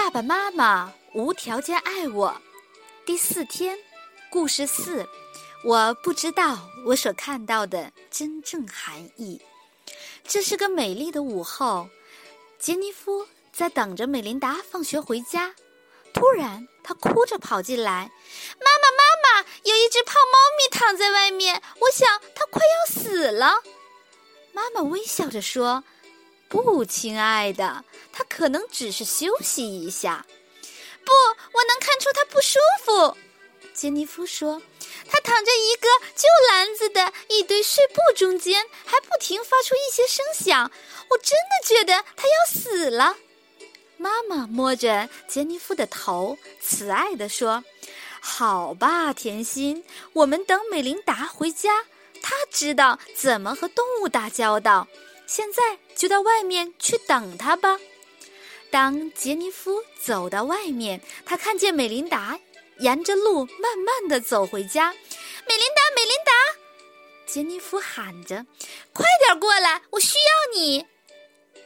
[0.00, 2.34] 爸爸妈妈无条件爱我。
[3.04, 3.78] 第四天，
[4.30, 5.06] 故事四，
[5.62, 9.38] 我不知道我所看到的真正含义。
[10.26, 11.90] 这是个美丽的午后，
[12.58, 15.54] 杰尼夫在等着美琳达放学回家。
[16.14, 18.10] 突然，他哭着跑进来
[18.58, 23.62] ：“妈妈，妈妈，有一只胖猫咪躺在外面，我想它快要死了。”
[24.52, 25.84] 妈妈微笑着说。
[26.50, 30.26] 不，亲爱的，他可能只是休息一下。
[31.04, 31.12] 不，
[31.52, 33.16] 我能看出他不舒服。
[33.72, 34.60] 杰尼夫说
[35.08, 40.70] ：“他躺在一个旧篮子的一堆碎布中间，还不停发出一些声响。
[41.08, 43.16] 我真的觉得他要死了。”
[43.96, 47.62] 妈妈摸着杰尼夫的头，慈爱地说
[48.20, 51.84] ：“好吧，甜心，我们等美琳达回家，
[52.20, 54.88] 她知道怎么和动物打交道。”
[55.30, 57.78] 现在就到外面去等他吧。
[58.68, 62.36] 当杰尼夫走到外面，他看见美琳达
[62.80, 64.90] 沿着路慢慢的走回家。
[64.90, 66.32] 美琳达，美琳达！
[67.26, 68.44] 杰尼夫喊着
[68.92, 70.84] ：“快点过来，我需要你。”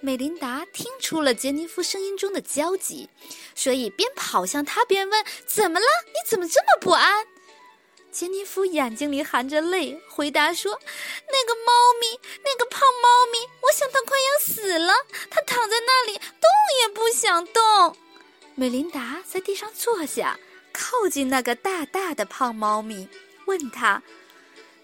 [0.00, 3.08] 美琳达听出了杰尼夫声音中的焦急，
[3.54, 5.86] 所以边跑向他边问：“怎么了？
[6.08, 7.26] 你怎么这么不安？”
[8.14, 10.80] 杰尼夫眼睛里含着泪，回答说
[11.26, 14.94] ：“那个猫咪，那个胖猫咪，我想它快要死了。
[15.28, 16.48] 它躺在那里，动
[16.80, 17.96] 也不想动。”
[18.54, 20.38] 美琳达在地上坐下，
[20.72, 23.08] 靠近那个大大的胖猫咪，
[23.46, 24.00] 问他：“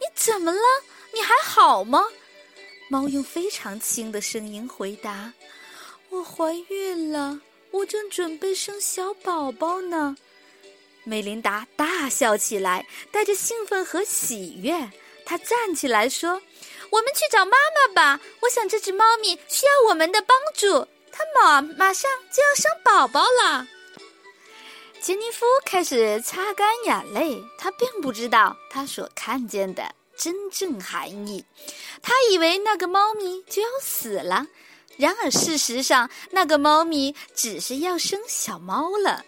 [0.01, 0.61] 你怎么了？
[1.15, 2.09] 你还好吗？”
[2.91, 5.33] 猫用非常轻的声音回答
[6.11, 10.17] ：“我怀孕了，我正准备生小宝宝呢。”
[11.05, 14.91] 美琳达大笑起来，带着兴奋和喜悦。
[15.25, 16.43] 她站起来说
[16.91, 18.21] ：“我们去找妈妈吧！
[18.41, 20.87] 我想这只猫咪需要我们的帮助。
[21.13, 23.67] 它马马上就要生宝宝了。”
[25.01, 27.43] 杰尼夫开始擦干眼泪。
[27.59, 31.45] 他并不知道他所看见的真正含义。
[32.03, 34.47] 他以为那个猫咪就要死了，
[34.97, 39.25] 然而事实上，那个猫咪只是要生小猫了。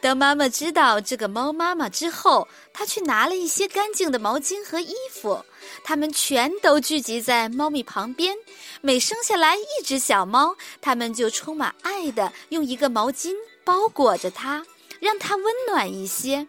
[0.00, 5.44] 当妈妈知道这个猫妈妈之后，她去拿了一些干净的毛巾和衣服，
[5.84, 8.34] 它们全都聚集在猫咪旁边。
[8.80, 13.34] 每生下来一只小猫，它们就充满爱的用一个毛巾
[13.64, 14.64] 包裹着它，
[14.98, 16.46] 让它温暖一些。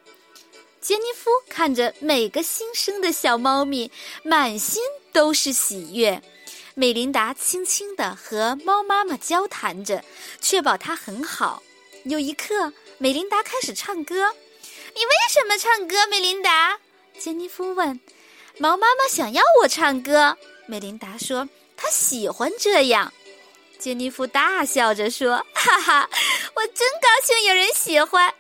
[0.80, 3.92] 杰尼夫看着每个新生的小猫咪，
[4.24, 6.22] 满心都是喜悦。
[6.80, 10.04] 美琳达轻轻地和猫妈妈交谈着，
[10.40, 11.64] 确保它很好。
[12.04, 12.72] 有一刻。
[13.00, 14.34] 美琳达开始唱歌，
[14.96, 16.06] 你为什么唱歌？
[16.08, 16.80] 美琳达，
[17.18, 18.00] 杰尼夫问。
[18.60, 23.12] 猫妈妈想要我唱歌，美琳达说，她喜欢这样。
[23.80, 26.10] 杰尼夫大笑着说：“哈哈，
[26.56, 28.32] 我真高兴有人喜欢。”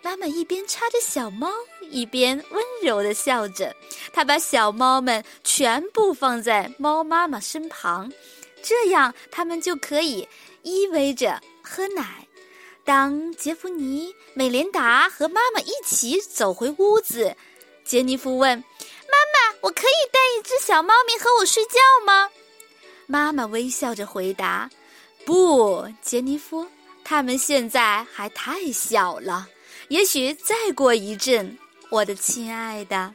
[0.00, 1.50] 妈妈一边擦着小猫，
[1.90, 3.74] 一边温柔的笑着。
[4.12, 8.12] 她把小猫们全部放在猫妈妈身旁，
[8.62, 10.28] 这样它们就可以
[10.62, 12.26] 依偎着喝奶。
[12.84, 17.34] 当杰弗尼、美琳达和妈妈一起走回屋子，
[17.82, 18.58] 杰尼夫问
[19.10, 19.16] ：“妈
[19.52, 22.28] 妈，我可以带一只小猫咪和我睡觉吗？”
[23.06, 24.68] 妈妈微笑着回答
[25.24, 26.66] ：“不，杰尼夫，
[27.02, 29.48] 它们现在还太小了。
[29.88, 31.58] 也许再过一阵，
[31.90, 33.14] 我的亲爱的。”